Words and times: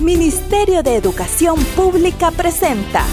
Ministerio 0.00 0.82
de 0.82 0.96
Educación 0.96 1.62
Pública 1.76 2.30
presenta 2.30 3.04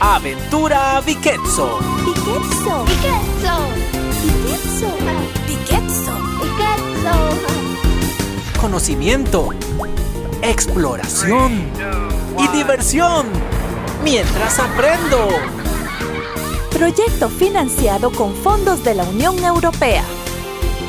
Aventura 0.00 1.00
Viquetso. 1.02 1.78
Piquetso. 2.04 2.84
Piquetso. 2.84 3.68
Piquetso. 4.22 4.88
Piquetso. 5.46 6.12
Piquetso. 6.40 7.12
Conocimiento, 8.60 9.50
exploración 10.42 11.62
y 12.38 12.48
diversión. 12.56 13.26
Mientras 14.02 14.58
aprendo. 14.58 15.28
Proyecto 16.72 17.28
financiado 17.28 18.10
con 18.10 18.34
fondos 18.34 18.82
de 18.82 18.96
la 18.96 19.04
Unión 19.04 19.38
Europea. 19.44 20.02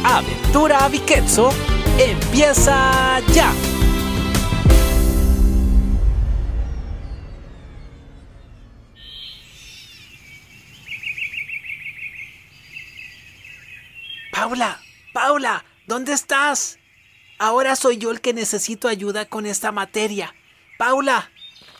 Aventura 0.03 0.87
Viquetso 0.87 1.51
empieza 1.99 3.19
ya. 3.33 3.51
Paula, 14.43 14.77
Paula, 15.13 15.63
¿dónde 15.87 16.11
estás? 16.11 16.77
Ahora 17.39 17.77
soy 17.77 17.97
yo 17.97 18.11
el 18.11 18.19
que 18.19 18.33
necesito 18.33 18.89
ayuda 18.89 19.23
con 19.23 19.45
esta 19.45 19.71
materia. 19.71 20.35
Paula. 20.77 21.31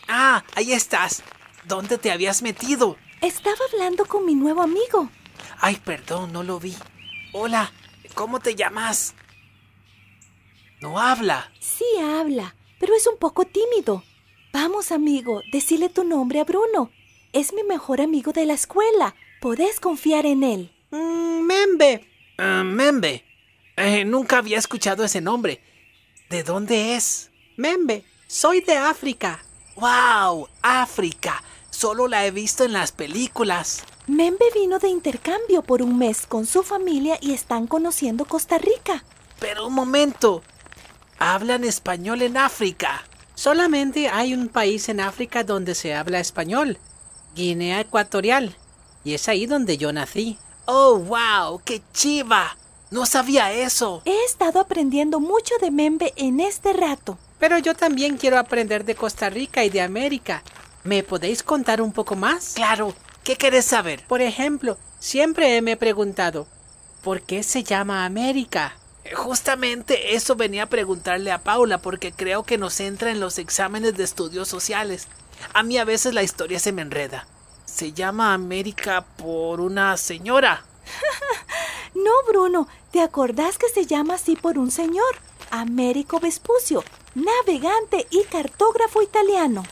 Ah, 0.08 0.46
ahí 0.56 0.72
estás. 0.72 1.24
¿Dónde 1.66 1.98
te 1.98 2.10
habías 2.10 2.42
metido? 2.42 2.96
Estaba 3.20 3.58
hablando 3.70 4.06
con 4.06 4.26
mi 4.26 4.34
nuevo 4.34 4.62
amigo. 4.62 5.10
Ay, 5.60 5.76
perdón, 5.84 6.32
no 6.32 6.42
lo 6.42 6.58
vi. 6.58 6.74
Hola, 7.34 7.70
¿cómo 8.16 8.40
te 8.40 8.56
llamas? 8.56 9.14
No 10.80 11.00
habla. 11.00 11.52
Sí 11.60 11.84
habla, 12.02 12.56
pero 12.80 12.96
es 12.96 13.06
un 13.08 13.18
poco 13.18 13.44
tímido. 13.44 14.06
Vamos, 14.54 14.94
amigo, 14.94 15.42
decile 15.52 15.90
tu 15.90 16.06
nombre 16.06 16.40
a 16.40 16.46
Bruno. 16.46 16.92
Es 17.34 17.52
mi 17.52 17.64
mejor 17.64 18.00
amigo 18.00 18.32
de 18.32 18.46
la 18.46 18.54
escuela. 18.54 19.16
Podés 19.42 19.82
confiar 19.82 20.26
en 20.26 20.44
él. 20.46 20.74
Mm, 20.92 21.42
Membe. 21.42 22.13
Ah, 22.38 22.64
Membe. 22.64 23.24
Eh, 23.76 24.06
nunca 24.06 24.38
había 24.38 24.58
escuchado 24.58 25.04
ese 25.04 25.22
nombre. 25.22 25.62
¿De 26.30 26.44
dónde 26.44 26.96
es? 26.96 27.32
Membe, 27.58 28.04
soy 28.28 28.62
de 28.62 28.76
África. 28.76 29.44
¡Wow! 29.76 30.48
África. 30.62 31.44
Solo 31.70 32.08
la 32.08 32.26
he 32.26 32.32
visto 32.32 32.64
en 32.64 32.74
las 32.74 32.92
películas. 32.92 33.84
Membe 34.08 34.46
vino 34.54 34.80
de 34.80 34.90
intercambio 34.90 35.64
por 35.64 35.82
un 35.82 35.98
mes 35.98 36.26
con 36.28 36.46
su 36.46 36.64
familia 36.64 37.18
y 37.22 37.34
están 37.34 37.68
conociendo 37.68 38.26
Costa 38.26 38.58
Rica. 38.58 39.04
Pero 39.40 39.68
un 39.68 39.74
momento. 39.74 40.44
Hablan 41.20 41.64
español 41.64 42.22
en 42.22 42.38
África. 42.38 43.04
Solamente 43.36 44.10
hay 44.10 44.34
un 44.34 44.50
país 44.50 44.90
en 44.90 45.00
África 45.00 45.44
donde 45.44 45.74
se 45.74 45.96
habla 45.96 46.20
español, 46.20 46.78
Guinea 47.36 47.80
Ecuatorial, 47.80 48.56
y 49.04 49.16
es 49.16 49.28
ahí 49.28 49.46
donde 49.48 49.78
yo 49.78 49.92
nací. 49.92 50.38
¡Oh, 50.66 50.98
wow! 50.98 51.62
¡Qué 51.66 51.82
chiva! 51.94 52.58
No 52.90 53.06
sabía 53.06 53.52
eso. 53.52 54.02
He 54.06 54.24
estado 54.26 54.60
aprendiendo 54.60 55.20
mucho 55.20 55.56
de 55.60 55.72
Membe 55.72 56.14
en 56.16 56.40
este 56.40 56.74
rato. 56.74 57.18
Pero 57.40 57.58
yo 57.58 57.76
también 57.76 58.18
quiero 58.18 58.38
aprender 58.40 58.86
de 58.86 58.96
Costa 58.96 59.30
Rica 59.30 59.66
y 59.66 59.70
de 59.70 59.82
América. 59.82 60.44
¿Me 60.84 61.04
podéis 61.04 61.44
contar 61.44 61.82
un 61.82 61.92
poco 61.92 62.16
más? 62.16 62.54
Claro. 62.56 62.94
¿Qué 63.24 63.36
querés 63.36 63.66
saber? 63.66 64.04
Por 64.08 64.22
ejemplo, 64.22 64.78
siempre 65.00 65.62
me 65.62 65.72
he 65.74 65.78
preguntado, 65.78 66.46
¿por 67.02 67.22
qué 67.22 67.42
se 67.44 67.64
llama 67.64 68.06
América? 68.06 68.76
Eh, 69.04 69.16
Justamente 69.16 70.16
eso 70.16 70.36
venía 70.36 70.64
a 70.64 70.70
preguntarle 70.70 71.32
a 71.32 71.44
Paula 71.44 71.80
porque 71.80 72.12
creo 72.12 72.44
que 72.44 72.58
nos 72.58 72.80
entra 72.80 73.12
en 73.12 73.20
los 73.20 73.38
exámenes 73.38 73.98
de 73.98 74.04
estudios 74.04 74.48
sociales. 74.48 75.08
A 75.54 75.64
mí 75.64 75.78
a 75.78 75.86
veces 75.86 76.14
la 76.14 76.24
historia 76.24 76.60
se 76.60 76.72
me 76.72 76.82
enreda. 76.82 77.28
Se 77.74 77.92
llama 77.92 78.36
América 78.36 79.04
por 79.18 79.60
una 79.60 79.98
señora. 79.98 80.64
No, 81.96 82.12
Bruno, 82.28 82.68
¿te 82.90 83.02
acordás 83.02 83.60
que 83.60 83.70
se 83.70 83.86
llama 83.86 84.16
así 84.16 84.36
por 84.36 84.58
un 84.58 84.72
señor? 84.72 85.16
Américo 85.52 86.20
Vespucio, 86.20 86.84
navegante 87.14 88.08
y 88.10 88.24
cartógrafo 88.24 89.04
italiano. 89.04 89.64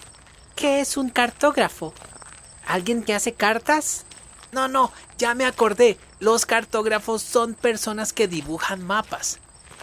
¿Qué 0.56 0.81
es 0.81 0.97
un 0.97 1.09
cartógrafo? 1.09 1.95
¿Alguien 2.67 3.01
que 3.01 3.16
hace 3.16 3.34
cartas? 3.34 4.06
No, 4.51 4.68
no, 4.68 4.91
ya 5.18 5.33
me 5.33 5.45
acordé. 5.45 5.97
Los 6.19 6.45
cartógrafos 6.45 7.23
son 7.23 7.56
personas 7.56 8.13
que 8.13 8.28
dibujan 8.28 8.85
mapas. 8.85 9.39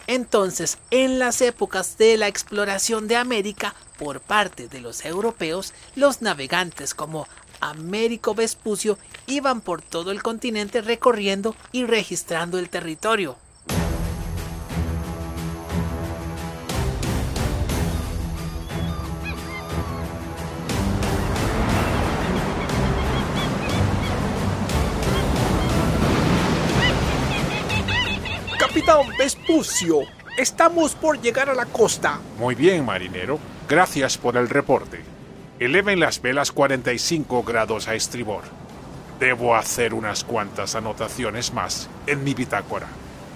Entonces, 0.07 0.79
en 0.91 1.19
las 1.19 1.41
épocas 1.41 1.97
de 1.97 2.17
la 2.17 2.27
exploración 2.27 3.07
de 3.07 3.17
América 3.17 3.75
por 3.99 4.21
parte 4.21 4.67
de 4.67 4.79
los 4.79 5.05
europeos, 5.05 5.73
los 5.95 6.21
navegantes 6.21 6.95
como 6.95 7.27
Américo 7.61 8.33
Vespucio 8.35 8.97
iban 9.27 9.61
por 9.61 9.81
todo 9.81 10.11
el 10.11 10.21
continente 10.23 10.81
recorriendo 10.81 11.55
y 11.71 11.85
registrando 11.85 12.59
el 12.59 12.69
territorio. 12.69 13.37
Capitán 28.59 29.07
Vespucio, 29.17 30.01
estamos 30.37 30.93
por 30.93 31.19
llegar 31.19 31.49
a 31.49 31.55
la 31.55 31.65
costa. 31.65 32.19
Muy 32.37 32.55
bien, 32.55 32.85
marinero. 32.85 33.39
Gracias 33.67 34.17
por 34.17 34.37
el 34.37 34.47
reporte. 34.47 35.18
Eleven 35.59 35.99
las 35.99 36.21
velas 36.21 36.53
45 36.53 37.43
grados 37.43 37.89
a 37.89 37.95
estribor. 37.95 38.43
Debo 39.19 39.57
hacer 39.57 39.93
unas 39.93 40.23
cuantas 40.23 40.73
anotaciones 40.75 41.53
más 41.53 41.89
en 42.07 42.23
mi 42.23 42.33
bitácora. 42.33 42.87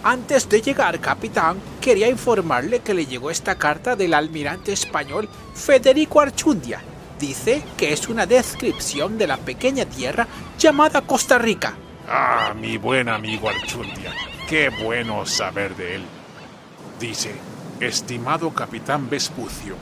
Antes 0.05 0.47
de 0.47 0.61
llegar, 0.61 1.01
capitán, 1.01 1.57
quería 1.81 2.07
informarle 2.07 2.79
que 2.79 2.93
le 2.93 3.05
llegó 3.05 3.29
esta 3.29 3.55
carta 3.55 3.97
del 3.97 4.13
almirante 4.13 4.71
español 4.71 5.27
Federico 5.53 6.21
Archundia. 6.21 6.81
Dice 7.19 7.61
que 7.75 7.91
es 7.91 8.07
una 8.07 8.25
descripción 8.25 9.17
de 9.17 9.27
la 9.27 9.35
pequeña 9.35 9.83
tierra 9.83 10.25
llamada 10.57 11.01
Costa 11.01 11.37
Rica. 11.37 11.75
Ah, 12.07 12.53
mi 12.57 12.77
buen 12.77 13.09
amigo 13.09 13.49
Archundia. 13.49 14.13
Qué 14.47 14.69
bueno 14.69 15.25
saber 15.25 15.75
de 15.75 15.95
él. 15.95 16.03
Dice, 17.01 17.33
estimado 17.81 18.53
capitán 18.53 19.09
Vespucio, 19.09 19.75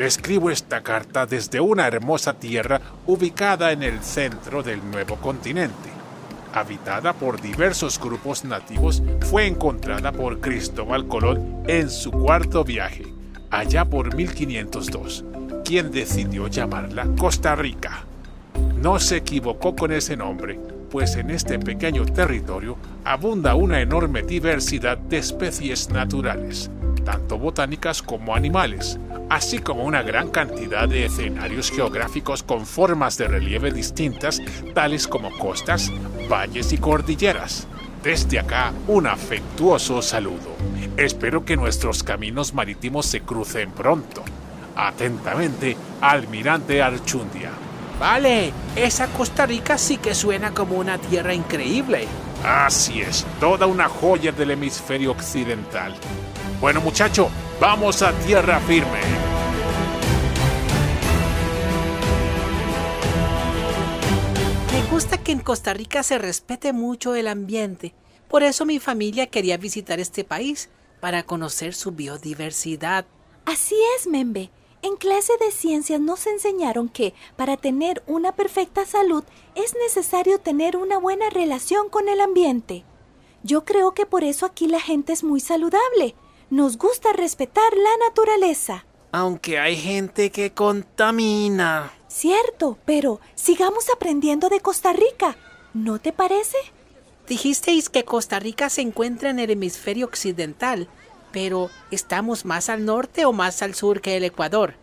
le 0.00 0.06
escribo 0.06 0.48
esta 0.48 0.80
carta 0.80 1.26
desde 1.26 1.60
una 1.60 1.86
hermosa 1.86 2.32
tierra 2.32 2.80
ubicada 3.06 3.70
en 3.70 3.82
el 3.82 4.00
centro 4.00 4.62
del 4.62 4.80
nuevo 4.90 5.16
continente. 5.16 5.90
Habitada 6.54 7.12
por 7.12 7.38
diversos 7.38 8.00
grupos 8.00 8.46
nativos, 8.46 9.02
fue 9.28 9.46
encontrada 9.46 10.10
por 10.10 10.40
Cristóbal 10.40 11.06
Colón 11.06 11.64
en 11.68 11.90
su 11.90 12.12
cuarto 12.12 12.64
viaje, 12.64 13.12
allá 13.50 13.84
por 13.84 14.14
1502, 14.14 15.22
quien 15.66 15.90
decidió 15.90 16.46
llamarla 16.46 17.06
Costa 17.18 17.54
Rica. 17.54 18.06
No 18.76 18.98
se 19.00 19.18
equivocó 19.18 19.76
con 19.76 19.92
ese 19.92 20.16
nombre, 20.16 20.58
pues 20.90 21.14
en 21.16 21.28
este 21.28 21.58
pequeño 21.58 22.06
territorio 22.06 22.78
abunda 23.04 23.54
una 23.54 23.82
enorme 23.82 24.22
diversidad 24.22 24.96
de 24.96 25.18
especies 25.18 25.90
naturales, 25.90 26.70
tanto 27.04 27.36
botánicas 27.36 28.00
como 28.00 28.34
animales, 28.34 28.98
así 29.30 29.60
como 29.60 29.84
una 29.84 30.02
gran 30.02 30.28
cantidad 30.28 30.86
de 30.88 31.06
escenarios 31.06 31.70
geográficos 31.70 32.42
con 32.42 32.66
formas 32.66 33.16
de 33.16 33.28
relieve 33.28 33.70
distintas, 33.70 34.42
tales 34.74 35.06
como 35.06 35.30
costas, 35.38 35.90
valles 36.28 36.72
y 36.72 36.78
cordilleras. 36.78 37.66
Desde 38.02 38.40
acá, 38.40 38.72
un 38.88 39.06
afectuoso 39.06 40.02
saludo. 40.02 40.56
Espero 40.96 41.44
que 41.44 41.56
nuestros 41.56 42.02
caminos 42.02 42.52
marítimos 42.52 43.06
se 43.06 43.20
crucen 43.20 43.70
pronto. 43.70 44.22
Atentamente, 44.74 45.76
Almirante 46.00 46.82
Archundia. 46.82 47.50
Vale, 48.00 48.52
esa 48.74 49.06
Costa 49.08 49.46
Rica 49.46 49.78
sí 49.78 49.98
que 49.98 50.14
suena 50.14 50.52
como 50.52 50.76
una 50.76 50.98
tierra 50.98 51.34
increíble. 51.34 52.08
Así 52.44 53.02
es, 53.02 53.26
toda 53.38 53.66
una 53.66 53.88
joya 53.88 54.32
del 54.32 54.52
hemisferio 54.52 55.12
occidental. 55.12 55.94
Bueno 56.60 56.80
muchacho, 56.80 57.28
vamos 57.60 58.02
a 58.02 58.12
tierra 58.12 58.58
firme. 58.60 59.19
Gusta 65.00 65.16
que 65.16 65.32
en 65.32 65.40
Costa 65.40 65.72
Rica 65.72 66.02
se 66.02 66.18
respete 66.18 66.74
mucho 66.74 67.14
el 67.14 67.26
ambiente. 67.26 67.94
Por 68.28 68.42
eso 68.42 68.66
mi 68.66 68.78
familia 68.78 69.28
quería 69.28 69.56
visitar 69.56 69.98
este 69.98 70.24
país, 70.24 70.68
para 71.00 71.22
conocer 71.22 71.72
su 71.72 71.92
biodiversidad. 71.92 73.06
Así 73.46 73.76
es, 73.96 74.06
Membe. 74.06 74.50
En 74.82 74.96
clase 74.96 75.32
de 75.40 75.52
ciencias 75.52 76.02
nos 76.02 76.26
enseñaron 76.26 76.90
que 76.90 77.14
para 77.36 77.56
tener 77.56 78.02
una 78.06 78.32
perfecta 78.32 78.84
salud 78.84 79.24
es 79.54 79.74
necesario 79.74 80.38
tener 80.38 80.76
una 80.76 80.98
buena 80.98 81.30
relación 81.30 81.88
con 81.88 82.10
el 82.10 82.20
ambiente. 82.20 82.84
Yo 83.42 83.64
creo 83.64 83.94
que 83.94 84.04
por 84.04 84.22
eso 84.22 84.44
aquí 84.44 84.66
la 84.66 84.80
gente 84.80 85.14
es 85.14 85.24
muy 85.24 85.40
saludable. 85.40 86.14
Nos 86.50 86.76
gusta 86.76 87.14
respetar 87.14 87.72
la 87.72 88.06
naturaleza. 88.06 88.84
Aunque 89.12 89.58
hay 89.58 89.76
gente 89.76 90.30
que 90.30 90.52
contamina. 90.52 91.90
Cierto, 92.10 92.76
pero 92.84 93.20
sigamos 93.36 93.88
aprendiendo 93.88 94.48
de 94.48 94.58
Costa 94.60 94.92
Rica. 94.92 95.36
¿No 95.72 96.00
te 96.00 96.12
parece? 96.12 96.58
Dijisteis 97.28 97.88
que 97.88 98.04
Costa 98.04 98.40
Rica 98.40 98.68
se 98.68 98.80
encuentra 98.80 99.30
en 99.30 99.38
el 99.38 99.50
hemisferio 99.50 100.06
occidental, 100.06 100.88
pero 101.30 101.70
¿estamos 101.92 102.44
más 102.44 102.68
al 102.68 102.84
norte 102.84 103.24
o 103.24 103.32
más 103.32 103.62
al 103.62 103.76
sur 103.76 104.00
que 104.00 104.16
el 104.16 104.24
Ecuador? 104.24 104.74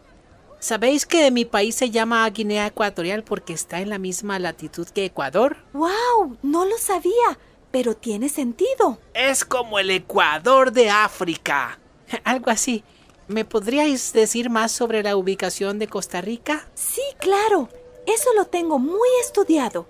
¿Sabéis 0.59 1.06
que 1.06 1.29
mi 1.29 1.44
país 1.44 1.75
se 1.75 1.91
llama 1.91 2.27
Guinea 2.29 2.68
Ecuatorial 2.68 3.24
porque 3.24 3.51
está 3.51 3.81
en 3.81 3.89
la 3.89 4.00
misma 4.00 4.39
latitud 4.39 4.88
que 4.88 5.03
Ecuador? 5.03 5.57
¡Wow! 5.73 6.38
No 6.41 6.63
lo 6.63 6.77
sabía, 6.77 7.38
pero 7.71 7.94
tiene 7.94 8.30
sentido. 8.30 9.00
Es 9.13 9.44
como 9.44 9.80
el 9.80 9.91
Ecuador 9.91 10.71
de 10.71 10.89
África. 10.89 11.77
Algo 12.23 12.50
así. 12.50 12.85
¿Me 13.27 13.44
podríais 13.44 14.13
decir 14.13 14.50
más 14.50 14.71
sobre 14.71 15.03
la 15.03 15.18
ubicación 15.18 15.79
de 15.79 15.88
Costa 15.88 16.21
Rica? 16.21 16.65
Sí, 16.75 17.01
claro. 17.19 17.68
Eso 18.06 18.33
lo 18.35 18.45
tengo 18.45 18.79
muy 18.79 19.09
estudiado. 19.21 19.85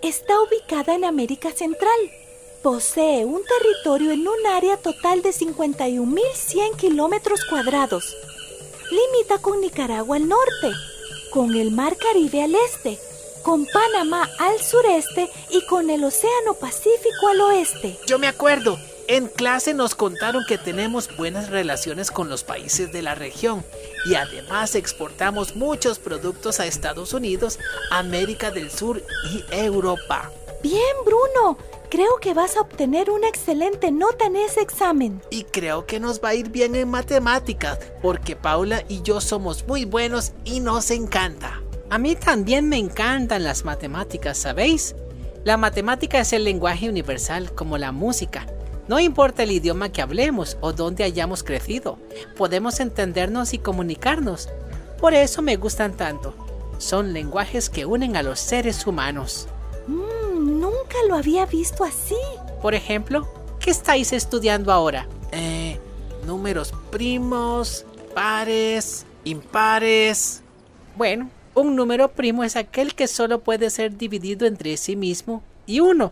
Está 0.00 0.40
ubicada 0.40 0.94
en 0.94 1.04
América 1.04 1.50
Central. 1.52 2.10
Posee 2.62 3.26
un 3.26 3.42
territorio 3.44 4.12
en 4.12 4.26
un 4.26 4.46
área 4.46 4.78
total 4.78 5.20
de 5.20 5.30
51.100 5.30 6.76
kilómetros 6.76 7.44
cuadrados. 7.44 8.16
Limita 8.90 9.42
con 9.42 9.60
Nicaragua 9.60 10.16
al 10.16 10.26
norte, 10.26 10.72
con 11.30 11.54
el 11.54 11.72
Mar 11.72 11.98
Caribe 11.98 12.42
al 12.42 12.54
este, 12.54 12.98
con 13.42 13.66
Panamá 13.66 14.28
al 14.38 14.58
sureste 14.58 15.30
y 15.50 15.64
con 15.66 15.90
el 15.90 16.02
Océano 16.02 16.54
Pacífico 16.54 17.28
al 17.28 17.40
oeste. 17.42 17.98
Yo 18.06 18.18
me 18.18 18.26
acuerdo, 18.26 18.78
en 19.10 19.26
clase 19.26 19.74
nos 19.74 19.96
contaron 19.96 20.44
que 20.46 20.56
tenemos 20.56 21.16
buenas 21.16 21.50
relaciones 21.50 22.12
con 22.12 22.28
los 22.28 22.44
países 22.44 22.92
de 22.92 23.02
la 23.02 23.16
región 23.16 23.64
y 24.06 24.14
además 24.14 24.76
exportamos 24.76 25.56
muchos 25.56 25.98
productos 25.98 26.60
a 26.60 26.66
Estados 26.66 27.12
Unidos, 27.12 27.58
América 27.90 28.52
del 28.52 28.70
Sur 28.70 29.02
y 29.32 29.44
Europa. 29.52 30.30
Bien, 30.62 30.96
Bruno. 31.04 31.58
Creo 31.90 32.18
que 32.20 32.34
vas 32.34 32.56
a 32.56 32.60
obtener 32.60 33.10
una 33.10 33.26
excelente 33.26 33.90
nota 33.90 34.26
en 34.26 34.36
ese 34.36 34.60
examen. 34.60 35.20
Y 35.28 35.42
creo 35.42 35.86
que 35.86 35.98
nos 35.98 36.20
va 36.22 36.28
a 36.28 36.34
ir 36.36 36.50
bien 36.50 36.76
en 36.76 36.88
matemáticas, 36.88 37.80
porque 38.00 38.36
Paula 38.36 38.84
y 38.88 39.02
yo 39.02 39.20
somos 39.20 39.66
muy 39.66 39.86
buenos 39.86 40.30
y 40.44 40.60
nos 40.60 40.92
encanta. 40.92 41.60
A 41.90 41.98
mí 41.98 42.14
también 42.14 42.68
me 42.68 42.76
encantan 42.76 43.42
las 43.42 43.64
matemáticas, 43.64 44.38
¿sabéis? 44.38 44.94
La 45.42 45.56
matemática 45.56 46.20
es 46.20 46.32
el 46.32 46.44
lenguaje 46.44 46.88
universal, 46.88 47.52
como 47.52 47.76
la 47.76 47.90
música. 47.90 48.46
No 48.90 48.98
importa 48.98 49.44
el 49.44 49.52
idioma 49.52 49.92
que 49.92 50.02
hablemos 50.02 50.56
o 50.60 50.72
dónde 50.72 51.04
hayamos 51.04 51.44
crecido, 51.44 51.96
podemos 52.36 52.80
entendernos 52.80 53.54
y 53.54 53.58
comunicarnos. 53.58 54.48
Por 54.98 55.14
eso 55.14 55.42
me 55.42 55.54
gustan 55.54 55.96
tanto. 55.96 56.34
Son 56.78 57.12
lenguajes 57.12 57.70
que 57.70 57.86
unen 57.86 58.16
a 58.16 58.24
los 58.24 58.40
seres 58.40 58.84
humanos. 58.88 59.46
Mmm, 59.86 60.58
nunca 60.60 60.96
lo 61.08 61.14
había 61.14 61.46
visto 61.46 61.84
así. 61.84 62.16
Por 62.60 62.74
ejemplo, 62.74 63.28
¿qué 63.60 63.70
estáis 63.70 64.12
estudiando 64.12 64.72
ahora? 64.72 65.06
Eh, 65.30 65.78
números 66.26 66.74
primos, 66.90 67.86
pares, 68.12 69.06
impares. 69.22 70.42
Bueno, 70.96 71.30
un 71.54 71.76
número 71.76 72.08
primo 72.08 72.42
es 72.42 72.56
aquel 72.56 72.96
que 72.96 73.06
solo 73.06 73.38
puede 73.38 73.70
ser 73.70 73.96
dividido 73.96 74.48
entre 74.48 74.76
sí 74.76 74.96
mismo 74.96 75.44
y 75.64 75.78
uno. 75.78 76.10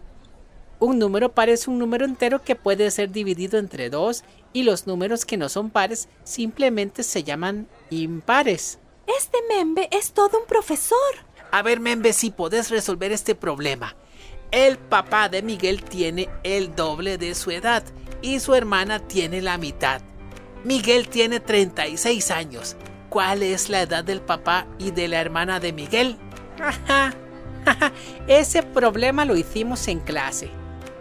Un 0.80 0.98
número 0.98 1.32
par 1.32 1.48
es 1.48 1.66
un 1.66 1.78
número 1.78 2.04
entero 2.04 2.42
que 2.42 2.54
puede 2.54 2.90
ser 2.90 3.10
dividido 3.10 3.58
entre 3.58 3.90
dos 3.90 4.22
y 4.52 4.62
los 4.62 4.86
números 4.86 5.24
que 5.24 5.36
no 5.36 5.48
son 5.48 5.70
pares 5.70 6.08
simplemente 6.22 7.02
se 7.02 7.24
llaman 7.24 7.66
impares. 7.90 8.78
Este 9.06 9.38
Membe 9.48 9.88
es 9.90 10.12
todo 10.12 10.38
un 10.38 10.46
profesor. 10.46 10.98
A 11.50 11.62
ver, 11.62 11.80
Membe, 11.80 12.12
si 12.12 12.30
podés 12.30 12.70
resolver 12.70 13.10
este 13.10 13.34
problema. 13.34 13.96
El 14.50 14.78
papá 14.78 15.28
de 15.28 15.42
Miguel 15.42 15.82
tiene 15.82 16.28
el 16.44 16.74
doble 16.76 17.18
de 17.18 17.34
su 17.34 17.50
edad 17.50 17.82
y 18.22 18.38
su 18.38 18.54
hermana 18.54 19.00
tiene 19.00 19.42
la 19.42 19.58
mitad. 19.58 20.00
Miguel 20.64 21.08
tiene 21.08 21.40
36 21.40 22.30
años. 22.30 22.76
¿Cuál 23.08 23.42
es 23.42 23.68
la 23.68 23.82
edad 23.82 24.04
del 24.04 24.20
papá 24.20 24.66
y 24.78 24.90
de 24.90 25.08
la 25.08 25.20
hermana 25.20 25.60
de 25.60 25.72
Miguel? 25.72 26.16
Ese 28.28 28.62
problema 28.62 29.24
lo 29.24 29.36
hicimos 29.36 29.88
en 29.88 30.00
clase. 30.00 30.50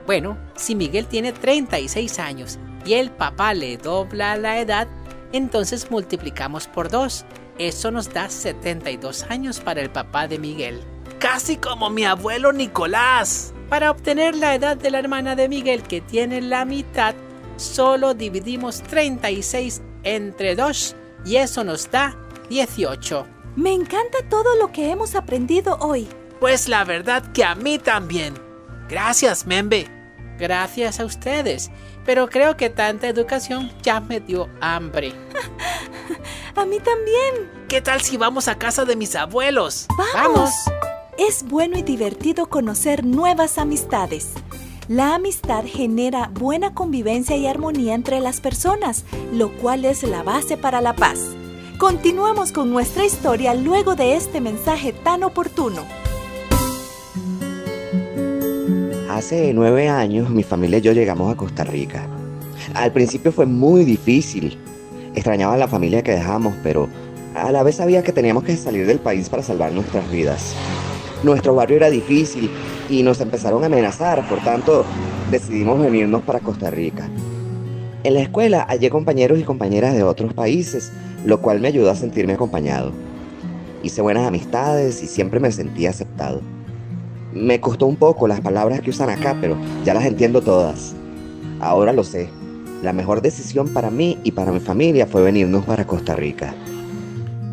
Bueno, 0.08 0.38
si 0.56 0.74
Miguel 0.74 1.06
tiene 1.06 1.34
36 1.34 2.18
años 2.20 2.58
y 2.86 2.94
el 2.94 3.12
papá 3.12 3.54
le 3.54 3.76
dobla 3.76 4.38
la 4.38 4.58
edad, 4.60 4.88
entonces 5.34 5.92
multiplicamos 5.92 6.66
por 6.66 6.90
2. 6.90 7.26
Eso 7.60 7.92
nos 7.92 8.14
da 8.14 8.30
72 8.30 9.24
años 9.24 9.60
para 9.60 9.82
el 9.82 9.90
papá 9.90 10.30
de 10.30 10.40
Miguel. 10.40 10.82
Casi 11.20 11.58
como 11.58 11.90
mi 11.90 12.06
abuelo 12.06 12.54
Nicolás. 12.54 13.54
Para 13.68 13.92
obtener 13.92 14.34
la 14.38 14.56
edad 14.56 14.78
de 14.78 14.92
la 14.92 15.00
hermana 15.00 15.36
de 15.36 15.50
Miguel 15.50 15.84
que 15.84 16.00
tiene 16.00 16.40
la 16.40 16.64
mitad, 16.64 17.14
solo 17.58 18.14
dividimos 18.14 18.82
36 18.84 19.82
entre 20.04 20.56
2 20.56 20.96
y 21.26 21.36
eso 21.36 21.66
nos 21.66 21.92
da 21.92 22.16
18. 22.50 23.28
Me 23.58 23.74
encanta 23.74 24.20
todo 24.30 24.56
lo 24.56 24.72
que 24.72 24.90
hemos 24.90 25.16
aprendido 25.16 25.78
hoy. 25.82 26.08
Pues 26.40 26.70
la 26.70 26.86
verdad 26.86 27.30
que 27.34 27.44
a 27.44 27.56
mí 27.56 27.78
también. 27.78 28.36
Gracias, 28.88 29.46
Membe. 29.46 29.97
Gracias 30.38 31.00
a 31.00 31.06
ustedes, 31.06 31.72
pero 32.06 32.30
creo 32.30 32.58
que 32.58 32.70
tanta 32.70 33.08
educación 33.08 33.72
ya 33.82 34.00
me 34.00 34.20
dio 34.20 34.50
hambre. 34.62 35.14
a 36.56 36.66
mí 36.66 36.80
también. 36.80 37.52
¿Qué 37.68 37.82
tal 37.82 38.02
si 38.02 38.18
vamos 38.18 38.48
a 38.48 38.58
casa 38.58 38.86
de 38.86 38.96
mis 38.96 39.16
abuelos? 39.16 39.88
¡Vamos! 40.14 40.52
Es 41.18 41.44
bueno 41.44 41.78
y 41.78 41.82
divertido 41.82 42.48
conocer 42.48 43.04
nuevas 43.04 43.58
amistades. 43.58 44.34
La 44.88 45.16
amistad 45.16 45.66
genera 45.66 46.30
buena 46.32 46.74
convivencia 46.74 47.36
y 47.36 47.48
armonía 47.48 47.94
entre 47.94 48.22
las 48.22 48.40
personas, 48.40 49.04
lo 49.34 49.52
cual 49.58 49.84
es 49.84 50.04
la 50.04 50.24
base 50.24 50.56
para 50.56 50.80
la 50.80 50.96
paz. 50.96 51.20
Continuamos 51.78 52.52
con 52.52 52.72
nuestra 52.72 53.04
historia 53.04 53.54
luego 53.54 53.96
de 53.96 54.16
este 54.16 54.40
mensaje 54.40 54.94
tan 54.94 55.24
oportuno. 55.24 55.86
Hace 59.18 59.52
nueve 59.52 59.90
años 59.90 60.30
mi 60.30 60.44
familia 60.44 60.78
y 60.78 60.82
yo 60.82 60.92
llegamos 60.92 61.34
a 61.34 61.36
Costa 61.36 61.64
Rica. 61.64 62.08
Al 62.76 62.92
principio 62.92 63.32
fue 63.32 63.48
muy 63.48 63.84
difícil. 63.84 64.60
Extrañaba 65.16 65.56
a 65.56 65.58
la 65.58 65.68
familia 65.68 66.04
que 66.04 66.12
dejamos, 66.12 66.54
pero 66.62 66.88
a 67.34 67.52
la 67.52 67.64
vez 67.64 67.78
sabía 67.78 68.04
que 68.04 68.12
teníamos 68.12 68.44
que 68.44 68.56
salir 68.56 68.86
del 68.86 69.00
país 69.00 69.28
para 69.28 69.42
salvar 69.42 69.72
nuestras 69.72 70.08
vidas. 70.12 70.54
Nuestro 71.24 71.56
barrio 71.56 71.78
era 71.78 71.90
difícil 71.90 72.52
y 72.92 73.02
nos 73.02 73.20
empezaron 73.20 73.64
a 73.64 73.66
amenazar, 73.66 74.24
por 74.30 74.38
tanto 74.44 74.86
decidimos 75.32 75.82
venirnos 75.82 76.22
para 76.22 76.40
Costa 76.40 76.70
Rica. 76.70 77.10
En 78.04 78.14
la 78.14 78.22
escuela 78.22 78.68
hallé 78.70 78.92
compañeros 78.92 79.40
y 79.40 79.44
compañeras 79.44 79.96
de 79.96 80.04
otros 80.04 80.32
países, 80.36 80.92
lo 81.26 81.42
cual 81.42 81.60
me 81.60 81.70
ayudó 81.70 81.90
a 81.90 81.96
sentirme 81.96 82.34
acompañado. 82.34 82.92
Hice 83.82 84.00
buenas 84.04 84.28
amistades 84.28 85.02
y 85.02 85.08
siempre 85.08 85.40
me 85.40 85.52
sentí 85.52 85.88
aceptado. 85.88 86.40
Me 87.34 87.60
costó 87.60 87.86
un 87.88 87.98
poco 87.98 88.28
las 88.28 88.42
palabras 88.42 88.82
que 88.82 88.90
usan 88.90 89.10
acá, 89.10 89.38
pero 89.40 89.58
ya 89.84 89.94
las 89.94 90.06
entiendo 90.06 90.42
todas. 90.42 90.96
Ahora 91.60 91.92
lo 91.92 92.04
sé. 92.04 92.30
La 92.82 92.94
mejor 92.94 93.22
decisión 93.22 93.70
para 93.70 93.90
mí 93.90 94.18
y 94.24 94.32
para 94.32 94.52
mi 94.52 94.60
familia 94.60 95.08
fue 95.08 95.24
venirnos 95.24 95.66
para 95.66 95.86
Costa 95.86 96.16
Rica. 96.16 96.54